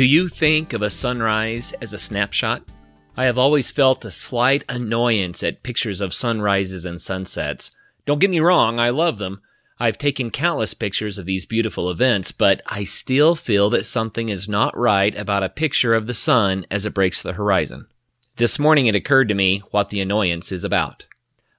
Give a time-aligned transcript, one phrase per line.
[0.00, 2.62] Do you think of a sunrise as a snapshot?
[3.18, 7.70] I have always felt a slight annoyance at pictures of sunrises and sunsets.
[8.06, 9.42] Don't get me wrong, I love them.
[9.78, 14.48] I've taken countless pictures of these beautiful events, but I still feel that something is
[14.48, 17.86] not right about a picture of the sun as it breaks the horizon.
[18.36, 21.04] This morning it occurred to me what the annoyance is about.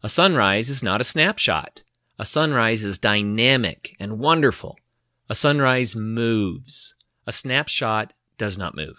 [0.02, 1.84] A sunrise is not a snapshot.
[2.18, 4.80] A sunrise is dynamic and wonderful.
[5.30, 6.96] A sunrise moves.
[7.28, 8.98] A snapshot does not move.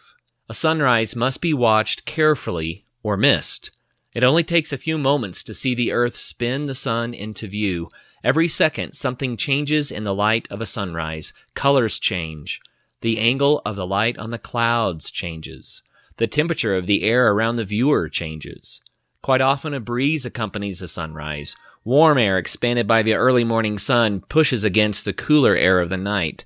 [0.49, 3.73] A sunrise must be watched carefully or missed.
[4.15, 7.91] It only takes a few moments to see the earth spin the sun into view.
[8.23, 11.33] Every second, something changes in the light of a sunrise.
[11.55, 12.61] Colors change.
[13.01, 15.83] The angle of the light on the clouds changes.
[16.19, 18.81] The temperature of the air around the viewer changes.
[19.23, 21.57] Quite often, a breeze accompanies the sunrise.
[21.83, 25.97] Warm air expanded by the early morning sun pushes against the cooler air of the
[25.97, 26.45] night.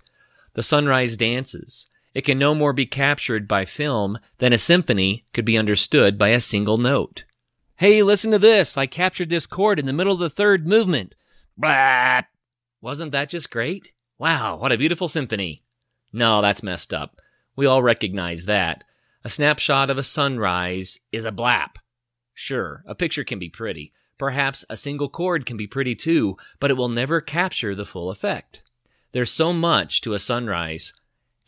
[0.55, 1.89] The sunrise dances.
[2.17, 6.31] It can no more be captured by film than a symphony could be understood by
[6.31, 7.25] a single note.
[7.77, 8.79] Hey, listen to this.
[8.79, 11.15] I captured this chord in the middle of the third movement.
[11.59, 12.23] Blah!
[12.81, 13.93] Wasn't that just great?
[14.17, 15.63] Wow, what a beautiful symphony.
[16.11, 17.21] No, that's messed up.
[17.55, 18.85] We all recognize that.
[19.23, 21.73] A snapshot of a sunrise is a blap.
[22.33, 23.93] Sure, a picture can be pretty.
[24.17, 28.11] Perhaps a single chord can be pretty too, but it will never capture the full
[28.11, 28.63] effect.
[29.13, 30.95] There's so much to a sunrise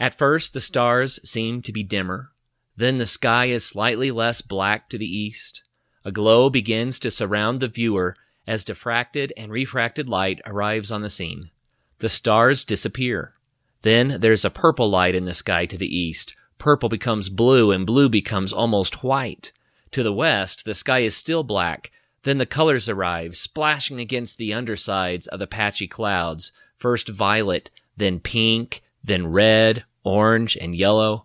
[0.01, 2.31] at first, the stars seem to be dimmer.
[2.77, 5.63] Then the sky is slightly less black to the east.
[6.05, 11.11] A glow begins to surround the viewer as diffracted and refracted light arrives on the
[11.11, 11.51] scene.
[11.99, 13.35] The stars disappear.
[13.83, 16.35] Then there's a purple light in the sky to the east.
[16.59, 19.53] Purple becomes blue and blue becomes almost white.
[19.93, 21.91] To the west, the sky is still black.
[22.23, 26.53] Then the colors arrive, splashing against the undersides of the patchy clouds.
[26.77, 31.25] First violet, then pink, then red, orange, and yellow.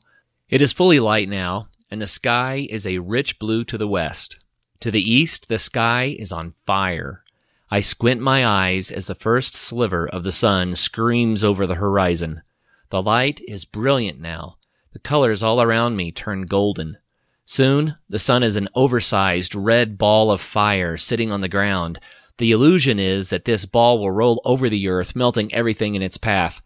[0.50, 4.40] It is fully light now, and the sky is a rich blue to the west.
[4.82, 7.24] To the east, the sky is on fire.
[7.72, 12.44] I squint my eyes as the first sliver of the sun screams over the horizon.
[12.90, 14.58] The light is brilliant now.
[14.92, 16.98] The colors all around me turn golden.
[17.46, 22.00] Soon, the sun is an oversized red ball of fire sitting on the ground.
[22.38, 26.18] The illusion is that this ball will roll over the earth, melting everything in its
[26.18, 26.62] path.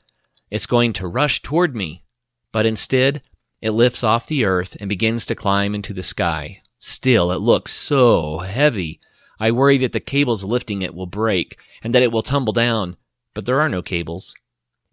[0.49, 2.03] It's going to rush toward me,
[2.51, 3.21] but instead,
[3.61, 6.59] it lifts off the earth and begins to climb into the sky.
[6.79, 8.99] Still, it looks so heavy.
[9.39, 12.97] I worry that the cables lifting it will break and that it will tumble down,
[13.33, 14.33] but there are no cables.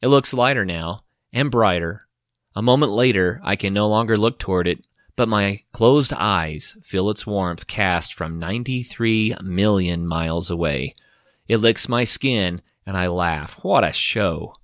[0.00, 2.06] It looks lighter now and brighter.
[2.56, 4.84] A moment later, I can no longer look toward it,
[5.16, 10.94] but my closed eyes feel its warmth cast from 93 million miles away.
[11.48, 13.58] It licks my skin and I laugh.
[13.62, 14.54] What a show!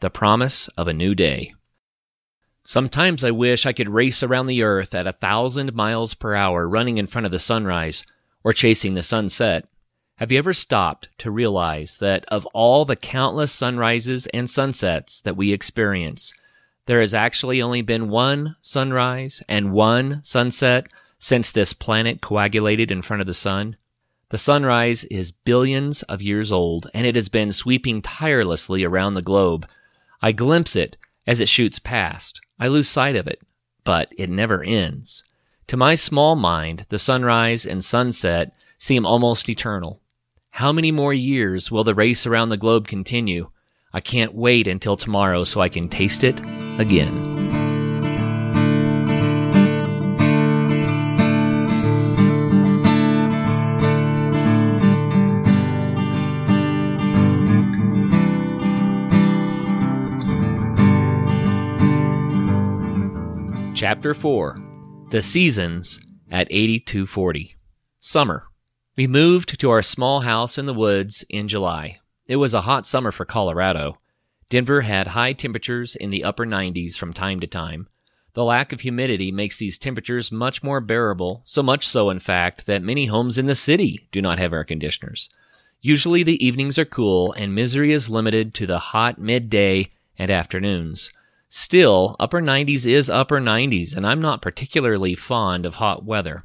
[0.00, 1.54] the promise of a new day.
[2.68, 6.68] Sometimes I wish I could race around the earth at a thousand miles per hour
[6.68, 8.02] running in front of the sunrise
[8.42, 9.68] or chasing the sunset.
[10.16, 15.36] Have you ever stopped to realize that of all the countless sunrises and sunsets that
[15.36, 16.34] we experience,
[16.86, 20.88] there has actually only been one sunrise and one sunset
[21.20, 23.76] since this planet coagulated in front of the sun?
[24.30, 29.22] The sunrise is billions of years old and it has been sweeping tirelessly around the
[29.22, 29.68] globe
[30.20, 32.40] I glimpse it as it shoots past.
[32.58, 33.40] I lose sight of it,
[33.84, 35.24] but it never ends.
[35.68, 40.00] To my small mind, the sunrise and sunset seem almost eternal.
[40.50, 43.50] How many more years will the race around the globe continue?
[43.92, 46.40] I can't wait until tomorrow so I can taste it
[46.78, 47.25] again.
[63.86, 64.58] Chapter 4
[65.10, 67.54] The Seasons at 8240.
[68.00, 68.48] Summer.
[68.96, 72.00] We moved to our small house in the woods in July.
[72.26, 73.98] It was a hot summer for Colorado.
[74.48, 77.86] Denver had high temperatures in the upper 90s from time to time.
[78.34, 82.66] The lack of humidity makes these temperatures much more bearable, so much so, in fact,
[82.66, 85.30] that many homes in the city do not have air conditioners.
[85.80, 91.12] Usually the evenings are cool and misery is limited to the hot midday and afternoons.
[91.48, 96.44] Still, upper 90s is upper 90s, and I'm not particularly fond of hot weather.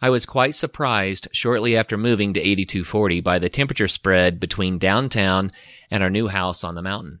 [0.00, 5.52] I was quite surprised shortly after moving to 8240 by the temperature spread between downtown
[5.90, 7.20] and our new house on the mountain.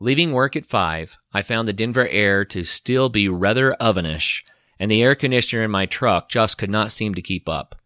[0.00, 4.42] Leaving work at 5, I found the Denver air to still be rather ovenish,
[4.78, 7.80] and the air conditioner in my truck just could not seem to keep up.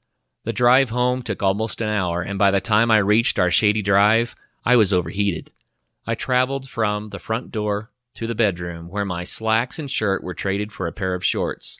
[0.44, 3.82] The drive home took almost an hour, and by the time I reached our shady
[3.82, 5.50] drive, I was overheated.
[6.06, 10.34] I traveled from the front door to the bedroom where my slacks and shirt were
[10.34, 11.78] traded for a pair of shorts.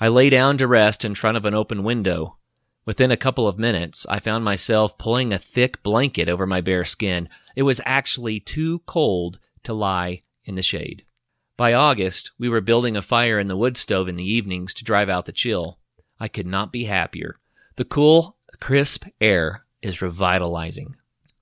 [0.00, 2.38] I lay down to rest in front of an open window.
[2.86, 6.86] Within a couple of minutes, I found myself pulling a thick blanket over my bare
[6.86, 7.28] skin.
[7.54, 11.04] It was actually too cold to lie in the shade.
[11.58, 14.84] By August, we were building a fire in the wood stove in the evenings to
[14.84, 15.78] drive out the chill.
[16.18, 17.36] I could not be happier.
[17.76, 20.96] The cool, crisp air is revitalizing.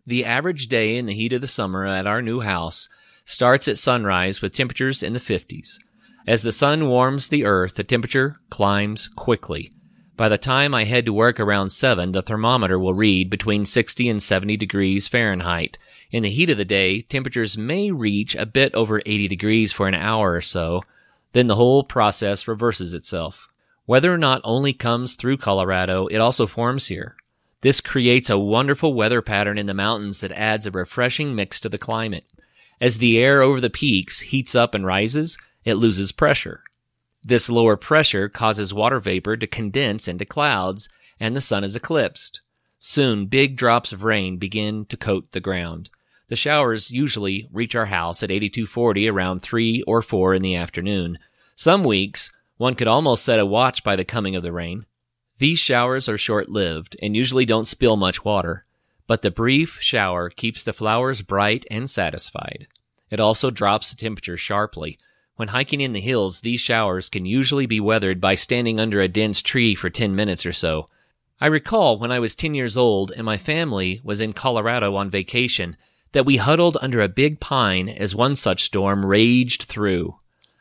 [0.05, 2.89] The average day in the heat of the summer at our new house
[3.25, 5.79] starts at sunrise with temperatures in the 50s.
[6.27, 9.73] As the sun warms the earth, the temperature climbs quickly.
[10.17, 14.09] By the time I head to work around 7, the thermometer will read between 60
[14.09, 15.79] and 70 degrees Fahrenheit.
[16.11, 19.89] In the heat of the day, temperatures may reach a bit over 80 degrees for
[19.89, 20.83] an hour or so.
[21.33, 23.49] Then the whole process reverses itself.
[23.87, 27.17] Weather not only comes through Colorado, it also forms here.
[27.63, 31.69] This creates a wonderful weather pattern in the mountains that adds a refreshing mix to
[31.69, 32.27] the climate.
[32.83, 36.65] As the air over the peaks heats up and rises, it loses pressure.
[37.23, 40.89] This lower pressure causes water vapor to condense into clouds,
[41.21, 42.41] and the sun is eclipsed.
[42.81, 45.91] Soon, big drops of rain begin to coat the ground.
[46.27, 51.21] The showers usually reach our house at 8240 around 3 or 4 in the afternoon.
[51.55, 54.87] Some weeks, one could almost set a watch by the coming of the rain.
[55.39, 58.67] These showers are short lived and usually don't spill much water,
[59.07, 62.67] but the brief shower keeps the flowers bright and satisfied.
[63.11, 64.99] It also drops the temperature sharply,
[65.37, 69.09] when hiking in the hills, these showers can usually be weathered by standing under a
[69.09, 70.89] dense tree for 10 minutes or so.
[71.41, 75.11] I recall when I was 10 years old and my family was in Colorado on
[75.11, 75.77] vacation
[76.13, 80.19] that we huddled under a big pine as one such storm raged through.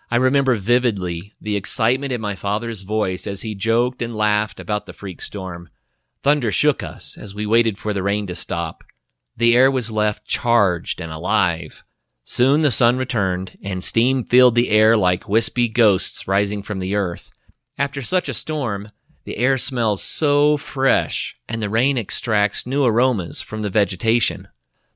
[0.10, 4.86] I remember vividly the excitement in my father's voice as he joked and laughed about
[4.86, 5.70] the freak storm.
[6.24, 8.84] Thunder shook us as we waited for the rain to stop.
[9.38, 11.84] The air was left charged and alive.
[12.24, 16.96] Soon the sun returned, and steam filled the air like wispy ghosts rising from the
[16.96, 17.32] earth.
[17.78, 18.92] After such a storm,
[19.24, 24.48] the air smells so fresh, and the rain extracts new aromas from the vegetation.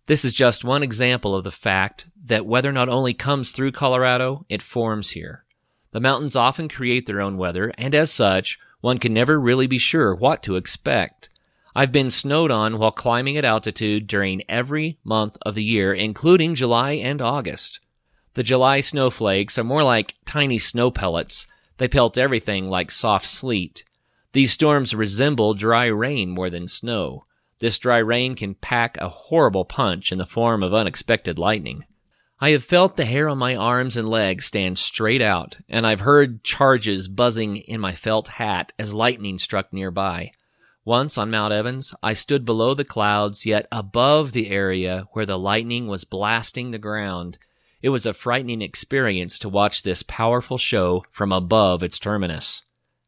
[0.08, 4.46] This is just one example of the fact that weather not only comes through Colorado,
[4.50, 5.46] it forms here.
[5.92, 9.80] The mountains often create their own weather, and as such, one can never really be
[9.80, 11.28] sure what to expect.
[11.76, 16.54] I've been snowed on while climbing at altitude during every month of the year, including
[16.54, 17.80] July and August.
[18.36, 21.48] The July snowflakes are more like tiny snow pellets.
[21.78, 23.84] They pelt everything like soft sleet.
[24.34, 27.26] These storms resemble dry rain more than snow.
[27.58, 31.86] This dry rain can pack a horrible punch in the form of unexpected lightning.
[32.40, 36.02] I have felt the hair on my arms and legs stand straight out, and I've
[36.02, 40.32] heard charges buzzing in my felt hat as lightning struck nearby.
[40.84, 45.40] Once on Mount Evans, I stood below the clouds, yet above the area where the
[45.40, 47.38] lightning was blasting the ground.
[47.82, 52.64] It was a frightening experience to watch this powerful show from above its terminus.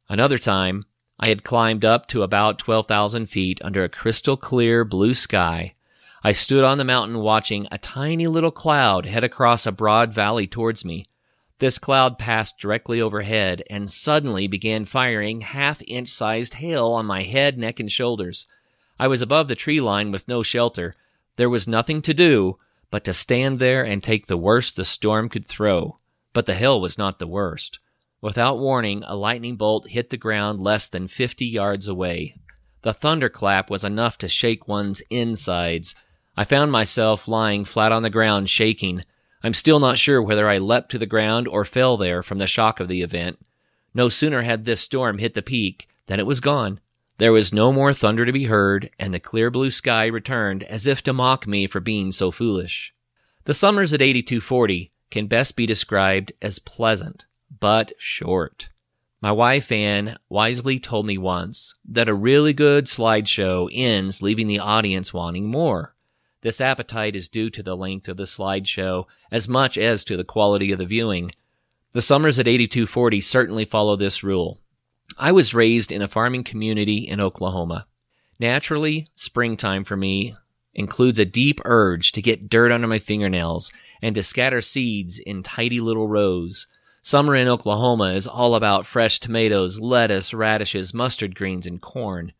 [0.07, 0.85] Another time,
[1.19, 5.75] I had climbed up to about 12,000 feet under a crystal clear blue sky.
[6.27, 10.45] I stood on the mountain watching a tiny little cloud head across a broad valley
[10.45, 11.06] towards me.
[11.59, 17.24] This cloud passed directly overhead and suddenly began firing half inch sized hail on my
[17.24, 18.46] head, neck, and shoulders.
[19.00, 20.96] I was above the tree line with no shelter.
[21.38, 22.57] There was nothing to do
[22.91, 25.98] but to stand there and take the worst the storm could throw.
[26.34, 27.79] But the hail was not the worst.
[28.19, 32.36] Without warning, a lightning bolt hit the ground less than fifty yards away.
[32.81, 35.96] The thunderclap was enough to shake one's insides.
[36.39, 39.03] I found myself lying flat on the ground, shaking.
[39.41, 42.46] I'm still not sure whether I leapt to the ground or fell there from the
[42.46, 43.39] shock of the event.
[43.96, 46.79] No sooner had this storm hit the peak than it was gone.
[47.17, 50.86] There was no more thunder to be heard, and the clear blue sky returned as
[50.86, 52.94] if to mock me for being so foolish.
[53.46, 57.25] The summers at 8240 can best be described as pleasant,
[57.60, 58.70] but short.
[59.20, 64.60] My wife Anne wisely told me once that a really good slideshow ends leaving the
[64.60, 65.96] audience wanting more.
[66.41, 70.24] This appetite is due to the length of the slideshow as much as to the
[70.24, 71.32] quality of the viewing.
[71.94, 74.60] The summers at 8240 certainly follow this rule.
[75.17, 77.88] I was raised in a farming community in Oklahoma.
[78.39, 80.36] Naturally, springtime for me
[80.75, 85.41] includes a deep urge to get dirt under my fingernails and to scatter seeds in
[85.41, 86.67] tidy little rows.
[87.01, 92.34] Summer in Oklahoma is all about fresh tomatoes, lettuce, radishes, mustard greens, and corn.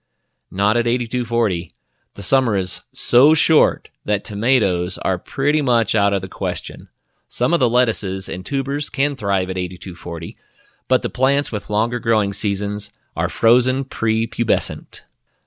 [0.52, 1.74] Not at 8240.
[2.18, 6.90] The summer is so short that tomatoes are pretty much out of the question.
[7.28, 10.36] Some of the lettuces and tubers can thrive at 8240,
[10.88, 15.02] but the plants with longer growing seasons are frozen prepubescent.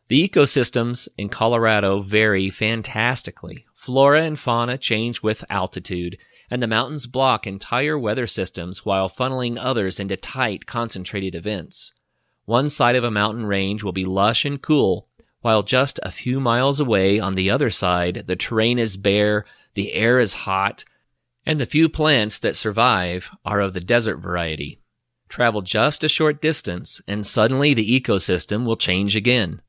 [0.07, 3.67] The ecosystems in Colorado vary fantastically.
[3.75, 6.19] Flora and fauna change with altitude,
[6.53, 11.93] and the mountains block entire weather systems while funneling others into tight, concentrated events.
[12.45, 15.09] One side of a mountain range will be lush and cool,
[15.40, 19.44] while just a few miles away on the other side, the terrain is bare,
[19.75, 20.85] the air is hot,
[21.47, 24.80] and the few plants that survive are of the desert variety.
[25.28, 29.62] Travel just a short distance, and suddenly the ecosystem will change again.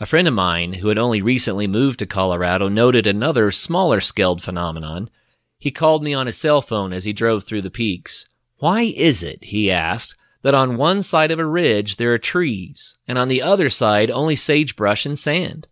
[0.00, 4.42] A friend of mine who had only recently moved to Colorado noted another smaller scaled
[4.42, 5.10] phenomenon.
[5.58, 8.26] He called me on his cell phone as he drove through the peaks.
[8.56, 12.96] Why is it, he asked, that on one side of a ridge there are trees,
[13.08, 15.66] and on the other side only sagebrush and sand?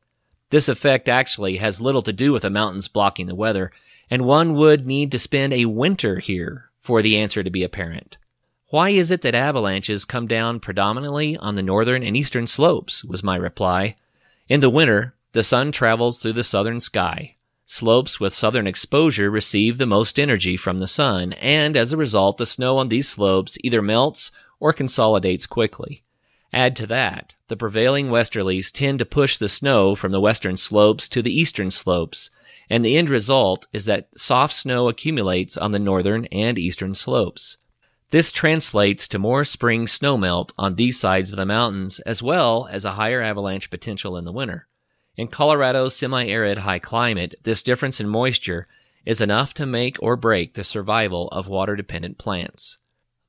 [0.51, 3.71] This effect actually has little to do with the mountains blocking the weather,
[4.11, 8.17] and one would need to spend a winter here for the answer to be apparent.
[8.69, 13.05] Why is it that avalanches come down predominantly on the northern and eastern slopes?
[13.05, 13.97] was my reply.
[14.49, 17.37] In the winter, the sun travels through the southern sky.
[17.65, 22.39] Slopes with southern exposure receive the most energy from the sun, and as a result,
[22.39, 26.05] the snow on these slopes either melts or consolidates quickly.
[26.53, 31.09] Add to that, the prevailing westerlies tend to push the snow from the western slopes
[31.09, 32.31] to the eastern slopes,
[32.69, 37.57] and the end result is that soft snow accumulates on the northern and eastern slopes.
[38.11, 42.85] This translates to more spring snowmelt on these sides of the mountains, as well as
[42.85, 44.67] a higher avalanche potential in the winter.
[45.17, 48.67] In Colorado's semi-arid high climate, this difference in moisture
[49.07, 52.79] is enough to make or break the survival of water-dependent plants.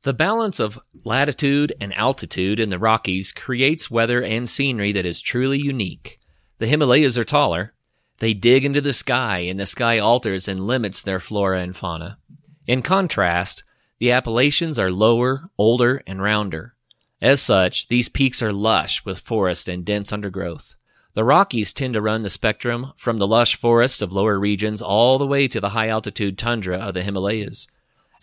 [0.03, 5.21] The balance of latitude and altitude in the Rockies creates weather and scenery that is
[5.21, 6.19] truly unique.
[6.57, 7.73] The Himalayas are taller.
[8.17, 12.17] They dig into the sky, and the sky alters and limits their flora and fauna.
[12.65, 13.63] In contrast,
[13.99, 16.73] the Appalachians are lower, older, and rounder.
[17.21, 20.73] As such, these peaks are lush with forest and dense undergrowth.
[21.13, 25.19] The Rockies tend to run the spectrum from the lush forests of lower regions all
[25.19, 27.67] the way to the high altitude tundra of the Himalayas.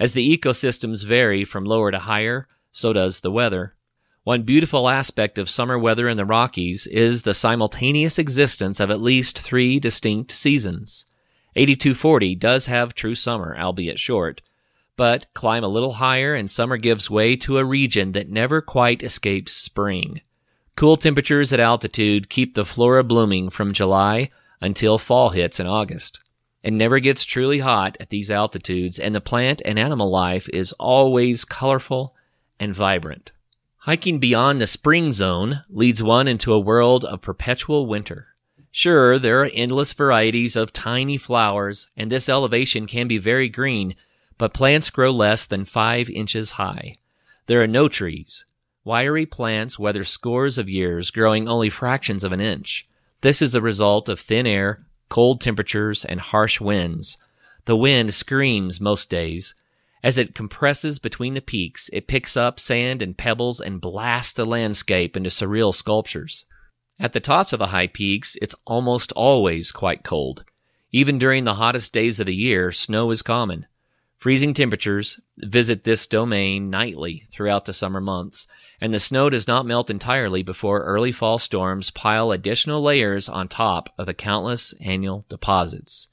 [0.00, 3.75] As the ecosystems vary from lower to higher, so does the weather.
[4.23, 9.00] One beautiful aspect of summer weather in the Rockies is the simultaneous existence of at
[9.00, 11.07] least three distinct seasons.
[11.57, 14.43] 8240 does have true summer, albeit short,
[14.97, 19.02] but climb a little higher and summer gives way to a region that never quite
[19.02, 20.21] escapes spring.
[20.76, 26.21] Cool temperatures at altitude keep the flora blooming from July until fall hits in August.
[26.62, 30.73] It never gets truly hot at these altitudes, and the plant and animal life is
[30.75, 32.15] always colorful
[32.59, 33.33] and vibrant.
[33.83, 38.29] Hiking beyond the spring zone leads one into a world of perpetual winter.
[38.71, 43.95] Sure, there are endless varieties of tiny flowers, and this elevation can be very green,
[44.37, 46.97] but plants grow less than five inches high.
[47.47, 48.45] There are no trees.
[48.85, 52.87] Wiry plants weather scores of years, growing only fractions of an inch.
[53.21, 57.19] This is a result of thin air, cold temperatures, and harsh winds.
[57.65, 59.55] The wind screams most days.
[60.03, 64.47] As it compresses between the peaks, it picks up sand and pebbles and blasts the
[64.47, 66.45] landscape into surreal sculptures.
[67.00, 70.45] At the tops of the high peaks, it's almost always quite cold.
[70.93, 73.67] Even during the hottest days of the year, snow is common.
[74.19, 78.49] Freezing temperatures visit this domain nightly throughout the summer months,
[78.81, 83.47] and the snow does not melt entirely before early fall storms pile additional layers on
[83.47, 86.09] top of the countless annual deposits.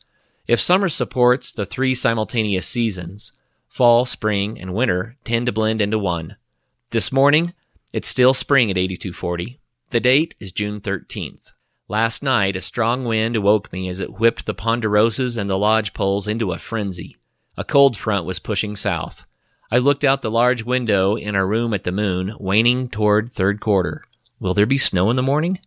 [0.47, 3.31] If summer supports the three simultaneous seasons,
[3.67, 6.37] fall, spring, and winter tend to blend into one.
[6.91, 7.55] This morning,
[7.91, 9.59] it's still spring at 8240.
[9.89, 11.53] The date is June 13th.
[11.87, 15.93] Last night, a strong wind awoke me as it whipped the ponderosas and the lodge
[15.93, 17.17] poles into a frenzy.
[17.57, 19.25] A cold front was pushing south.
[19.71, 23.59] I looked out the large window in our room at the moon, waning toward third
[23.59, 24.03] quarter.
[24.39, 25.59] Will there be snow in the morning?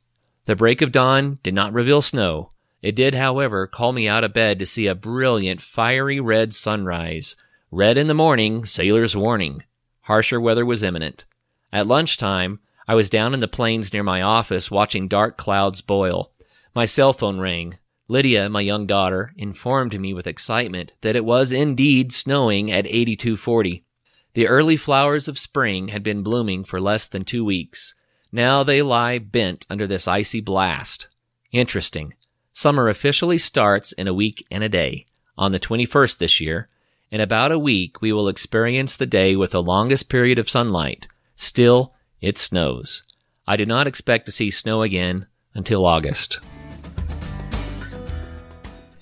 [0.45, 2.51] The break of dawn did not reveal snow.
[2.81, 7.35] It did, however, call me out of bed to see a brilliant, fiery red sunrise.
[7.71, 9.65] Red in the morning, sailor's warning.
[10.03, 11.25] Harsher weather was imminent.
[11.73, 16.33] At lunchtime, I was down in the plains near my office watching dark clouds boil.
[16.75, 17.79] My cell phone rang.
[18.11, 23.85] Lydia, my young daughter, informed me with excitement that it was indeed snowing at 8240.
[24.33, 27.95] The early flowers of spring had been blooming for less than two weeks.
[28.33, 31.09] Now they lie bent under this icy blast.
[31.53, 32.15] Interesting.
[32.55, 35.05] Summer officially starts in a week and a day,
[35.37, 36.69] on the 21st this year.
[37.11, 41.09] In about a week, we will experience the day with the longest period of sunlight.
[41.37, 43.03] Still, it snows.
[43.47, 46.41] I do not expect to see snow again until August.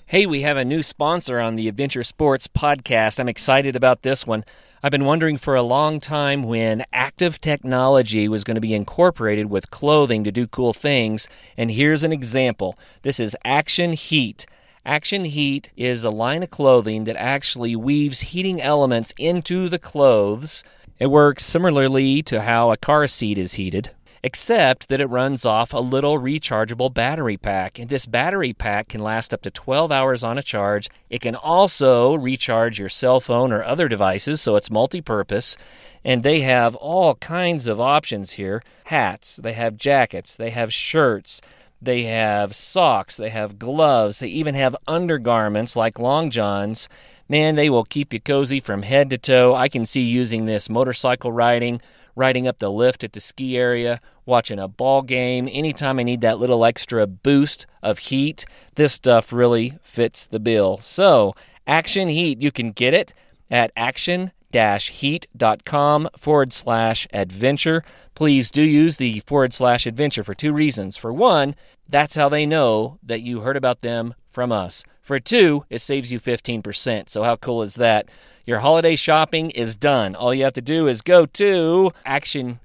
[0.09, 3.19] Hey, we have a new sponsor on the Adventure Sports podcast.
[3.19, 4.45] I'm excited about this one.
[4.81, 9.49] I've been wondering for a long time when active technology was going to be incorporated
[9.49, 12.79] with clothing to do cool things, and here's an example.
[13.01, 14.45] This is Action Heat.
[14.85, 20.63] Action Heat is a line of clothing that actually weaves heating elements into the clothes.
[20.99, 23.91] It works similarly to how a car seat is heated
[24.23, 27.79] except that it runs off a little rechargeable battery pack.
[27.79, 30.89] And this battery pack can last up to 12 hours on a charge.
[31.09, 35.57] It can also recharge your cell phone or other devices, so it's multi purpose.
[36.03, 41.41] And they have all kinds of options here hats, they have jackets, they have shirts.
[41.79, 46.89] They have socks, they have gloves, they even have undergarments like long johns.
[47.29, 49.53] Man, they will keep you cozy from head to toe.
[49.53, 51.79] I can see using this motorcycle riding,
[52.17, 56.21] riding up the lift at the ski area, watching a ball game, anytime I need
[56.21, 58.45] that little extra boost of heat,
[58.75, 60.79] this stuff really fits the bill.
[60.81, 61.35] So,
[61.67, 63.13] Action Heat, you can get it
[63.49, 67.83] at action heat.com forward slash adventure.
[68.15, 70.97] Please do use the forward slash adventure for two reasons.
[70.97, 71.53] For one,
[71.87, 74.83] that's how they know that you heard about them from us.
[75.01, 77.09] For two, it saves you 15%.
[77.09, 78.09] So, how cool is that?
[78.47, 80.15] Your holiday shopping is done.
[80.15, 82.61] All you have to do is go to action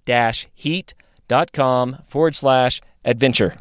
[0.55, 3.57] heat.com forward slash adventure.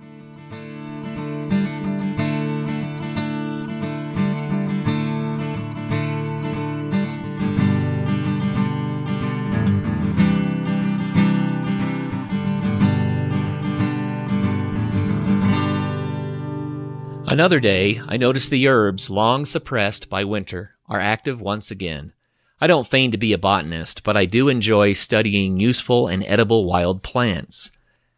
[17.32, 22.12] Another day, I notice the herbs, long suppressed by winter, are active once again.
[22.60, 26.66] I don't feign to be a botanist, but I do enjoy studying useful and edible
[26.66, 27.70] wild plants.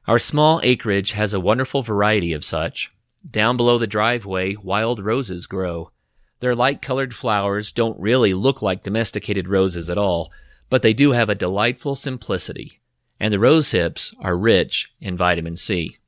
[0.09, 2.91] Our small acreage has a wonderful variety of such.
[3.31, 5.93] Down below the driveway, wild roses grow.
[6.41, 10.33] Their light colored flowers don't really look like domesticated roses at all,
[10.69, 12.81] but they do have a delightful simplicity.
[13.21, 15.99] And the rose hips are rich in vitamin C.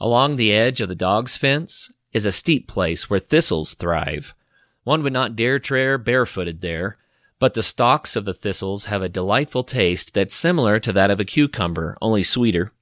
[0.00, 4.34] Along the edge of the dog's fence, is a steep place where thistles thrive.
[4.84, 6.96] One would not dare tread barefooted there,
[7.38, 11.20] but the stalks of the thistles have a delightful taste that's similar to that of
[11.20, 12.72] a cucumber, only sweeter.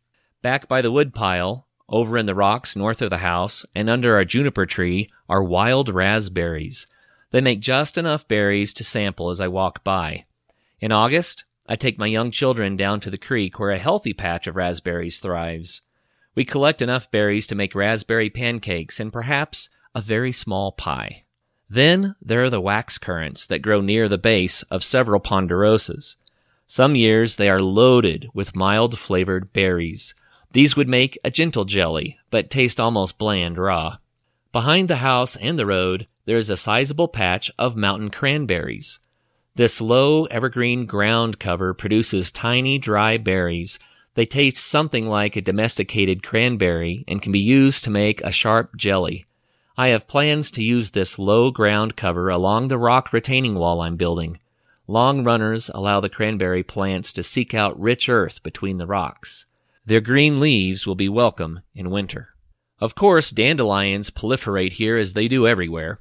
[0.41, 4.25] Back by the woodpile, over in the rocks north of the house, and under our
[4.25, 6.87] juniper tree, are wild raspberries.
[7.33, 10.27] They make just enough berries to sample as I walk by.
[10.79, 14.47] In August, I take my young children down to the creek where a healthy patch
[14.47, 15.83] of raspberries thrives.
[16.35, 21.25] We collect enough berries to make raspberry pancakes and perhaps a very small pie.
[21.71, 26.17] Then there are the wax currants that grow near the base of several ponderosas.
[26.67, 30.15] Some years they are loaded with mild flavored berries.
[30.53, 33.99] These would make a gentle jelly, but taste almost bland raw.
[34.53, 38.99] Behind the house and the road, there is a sizable patch of mountain cranberries.
[39.57, 43.79] This low evergreen ground cover produces tiny dry berries
[44.15, 48.77] they taste something like a domesticated cranberry and can be used to make a sharp
[48.77, 49.27] jelly.
[49.77, 53.97] I have plans to use this low ground cover along the rock retaining wall I'm
[53.97, 54.39] building.
[54.87, 59.47] Long runners allow the cranberry plants to seek out rich earth between the rocks.
[59.85, 62.29] Their green leaves will be welcome in winter.
[62.81, 66.01] Of course, dandelions proliferate here as they do everywhere.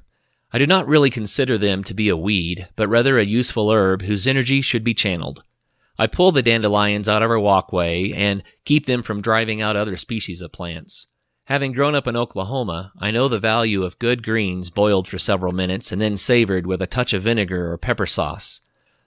[0.52, 4.02] I do not really consider them to be a weed, but rather a useful herb
[4.02, 5.42] whose energy should be channeled.
[5.98, 9.96] I pull the dandelions out of our walkway and keep them from driving out other
[9.96, 11.06] species of plants.
[11.44, 15.52] Having grown up in Oklahoma, I know the value of good greens boiled for several
[15.52, 18.62] minutes and then savored with a touch of vinegar or pepper sauce.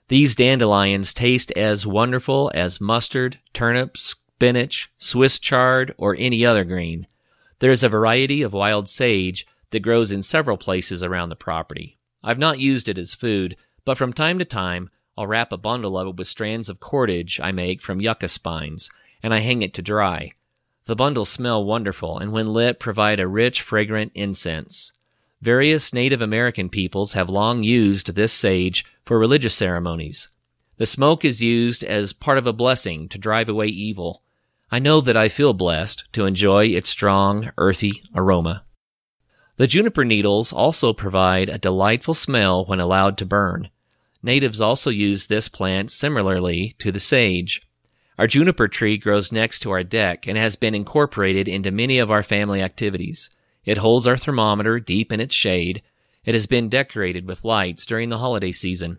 [0.06, 7.08] These dandelions taste as wonderful as mustard, turnips, spinach, Swiss chard, or any other green.
[7.58, 11.98] There is a variety of wild sage that grows in several places around the property.
[12.22, 15.98] I've not used it as food, but from time to time I'll wrap a bundle
[15.98, 18.88] of it with strands of cordage I make from yucca spines,
[19.20, 20.30] and I hang it to dry.
[20.84, 24.92] The bundles smell wonderful, and when lit, provide a rich, fragrant incense.
[25.42, 30.28] Various Native American peoples have long used this sage for religious ceremonies.
[30.76, 34.22] The smoke is used as part of a blessing to drive away evil.
[34.70, 38.62] I know that I feel blessed to enjoy its strong, earthy aroma.
[39.56, 43.70] The juniper needles also provide a delightful smell when allowed to burn.
[44.22, 47.62] Natives also use this plant similarly to the sage.
[48.18, 52.10] Our juniper tree grows next to our deck and has been incorporated into many of
[52.10, 53.30] our family activities.
[53.64, 55.82] It holds our thermometer deep in its shade.
[56.24, 58.98] It has been decorated with lights during the holiday season.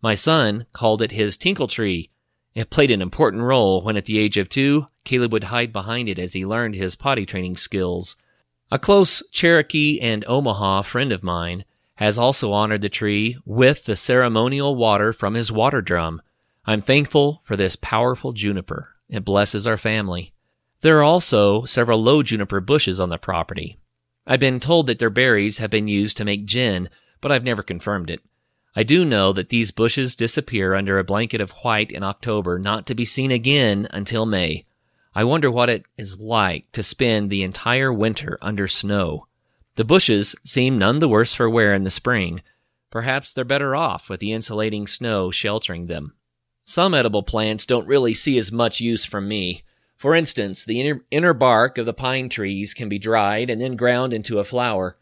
[0.00, 2.10] My son called it his tinkle tree,
[2.54, 6.08] It played an important role when, at the age of two, Caleb would hide behind
[6.08, 8.16] it as he learned his potty training skills.
[8.70, 11.64] A close Cherokee and Omaha friend of mine
[12.00, 16.22] has also honored the tree with the ceremonial water from his water drum.
[16.64, 18.96] I'm thankful for this powerful juniper.
[19.10, 20.32] It blesses our family.
[20.80, 23.76] There are also several low juniper bushes on the property.
[24.26, 26.88] I've been told that their berries have been used to make gin,
[27.20, 28.22] but I've never confirmed it.
[28.74, 32.86] I do know that these bushes disappear under a blanket of white in October, not
[32.86, 34.64] to be seen again until May.
[35.14, 39.26] I wonder what it is like to spend the entire winter under snow.
[39.76, 42.42] The bushes seem none the worse for wear in the spring.
[42.90, 46.14] Perhaps they're better off with the insulating snow sheltering them.
[46.64, 49.62] Some edible plants don't really see as much use from me.
[49.96, 53.76] For instance, the inner, inner bark of the pine trees can be dried and then
[53.76, 54.96] ground into a flour.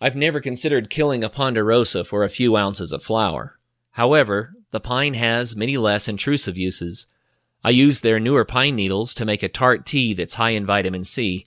[0.00, 3.58] I've never considered killing a ponderosa for a few ounces of flour.
[3.92, 7.06] However, the pine has many less intrusive uses.
[7.62, 11.04] I use their newer pine needles to make a tart tea that's high in vitamin
[11.04, 11.46] C.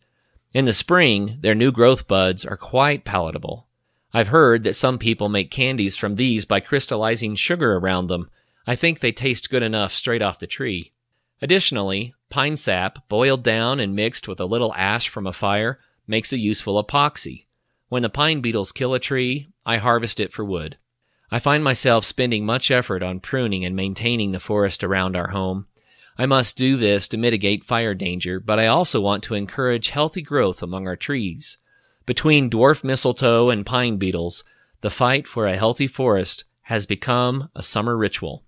[0.54, 3.68] In the spring, their new growth buds are quite palatable.
[4.14, 8.30] I've heard that some people make candies from these by crystallizing sugar around them.
[8.68, 10.92] I think they taste good enough straight off the tree.
[11.42, 16.32] Additionally, pine sap, boiled down and mixed with a little ash from a fire, makes
[16.32, 17.48] a useful epoxy.
[17.90, 20.78] When the pine beetles kill a tree, I harvest it for wood.
[21.32, 25.66] I find myself spending much effort on pruning and maintaining the forest around our home.
[26.18, 30.22] I must do this to mitigate fire danger, but I also want to encourage healthy
[30.22, 31.58] growth among our trees.
[32.06, 34.44] Between dwarf mistletoe and pine beetles,
[34.82, 38.44] the fight for a healthy forest has become a summer ritual.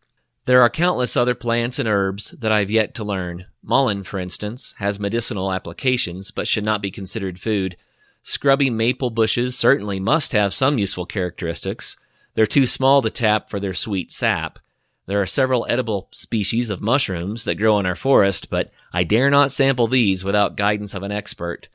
[0.46, 3.48] There are countless other plants and herbs that I've yet to learn.
[3.64, 7.78] Mullein, for instance, has medicinal applications but should not be considered food.
[8.22, 11.98] Scrubby maple bushes certainly must have some useful characteristics.
[12.36, 14.60] They're too small to tap for their sweet sap.
[15.08, 19.30] There are several edible species of mushrooms that grow in our forest, but I dare
[19.30, 21.68] not sample these without guidance of an expert.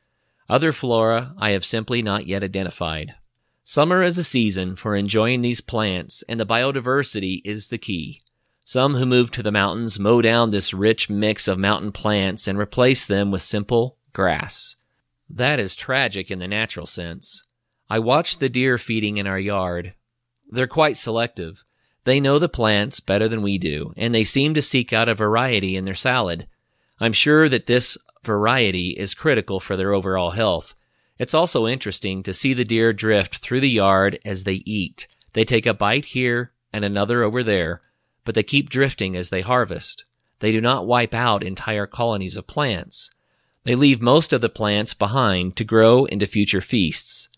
[0.49, 3.15] Other flora I have simply not yet identified.
[3.63, 8.23] Summer is a season for enjoying these plants, and the biodiversity is the key.
[8.65, 12.59] Some who move to the mountains mow down this rich mix of mountain plants and
[12.59, 14.75] replace them with simple grass.
[15.29, 17.45] That is tragic in the natural sense.
[17.89, 19.95] I watch the deer feeding in our yard.
[20.51, 21.65] They're quite selective.
[22.05, 25.15] They know the plants better than we do, and they seem to seek out a
[25.15, 26.47] variety in their salad.
[26.99, 30.75] I'm sure that this variety is critical for their overall health.
[31.19, 35.07] It's also interesting to see the deer drift through the yard as they eat.
[35.35, 37.83] They take a bite here and another over there,
[38.25, 40.05] but they keep drifting as they harvest.
[40.41, 43.11] They do not wipe out entire colonies of plants.
[43.65, 47.29] They leave most of the plants behind to grow into future feasts.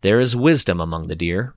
[0.00, 1.54] There is wisdom among the deer.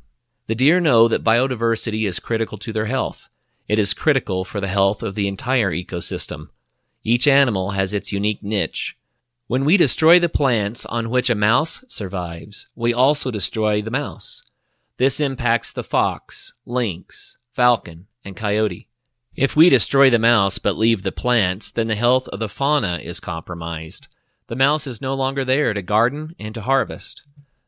[0.48, 3.30] The deer know that biodiversity is critical to their health.
[3.68, 6.50] It is critical for the health of the entire ecosystem.
[7.04, 8.98] Each animal has its unique niche.
[9.48, 14.44] When we destroy the plants on which a mouse survives, we also destroy the mouse.
[14.98, 18.88] This impacts the fox, lynx, falcon, and coyote.
[19.36, 23.00] If we destroy the mouse but leave the plants, then the health of the fauna
[23.02, 24.08] is compromised.
[24.48, 27.24] The mouse is no longer there to garden and to harvest.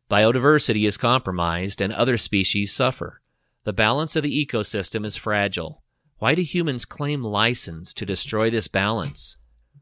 [0.10, 3.22] Biodiversity is compromised and other species suffer.
[3.64, 5.84] The balance of the ecosystem is fragile.
[6.18, 9.38] Why do humans claim license to destroy this balance?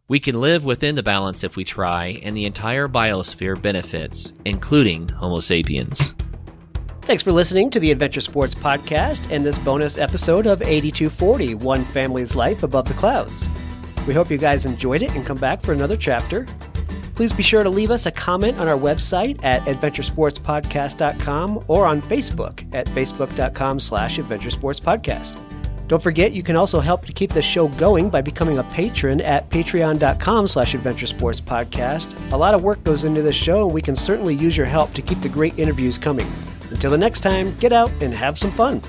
[0.08, 5.08] We can live within the balance if we try, and the entire biosphere benefits, including
[5.10, 6.14] Homo sapiens.
[7.02, 11.84] Thanks for listening to the Adventure Sports Podcast and this bonus episode of 8240 One
[11.86, 13.50] Family's Life Above the Clouds.
[14.08, 16.46] We hope you guys enjoyed it and come back for another chapter.
[17.22, 22.02] Please be sure to leave us a comment on our website at adventuresportspodcast.com or on
[22.02, 25.88] Facebook at facebook.com slash adventuresportspodcast.
[25.88, 29.22] Don't forget, you can also help to keep the show going by becoming a patron
[29.22, 32.32] at patreon.com slash adventuresportspodcast.
[32.32, 34.92] A lot of work goes into this show, and we can certainly use your help
[34.96, 36.26] to keep the great interviews coming.
[36.72, 38.82] Until the next time, get out and have some fun.